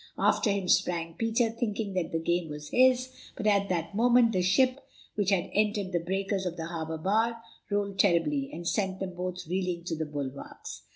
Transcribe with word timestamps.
After 0.17 0.49
him 0.49 0.67
sprang 0.67 1.13
Peter, 1.13 1.51
thinking 1.51 1.93
that 1.93 2.11
the 2.11 2.17
game 2.17 2.49
was 2.49 2.69
his, 2.69 3.11
but 3.37 3.45
at 3.45 3.69
that 3.69 3.93
moment 3.93 4.31
the 4.31 4.41
ship, 4.41 4.79
which 5.13 5.29
had 5.29 5.51
entered 5.53 5.91
the 5.91 5.99
breakers 5.99 6.47
of 6.47 6.57
the 6.57 6.65
harbour 6.65 6.97
bar, 6.97 7.37
rolled 7.69 7.99
terribly, 7.99 8.49
and 8.51 8.67
sent 8.67 8.99
them 8.99 9.13
both 9.13 9.45
reeling 9.47 9.83
to 9.83 9.95
the 9.95 10.07
bulwarks. 10.07 10.85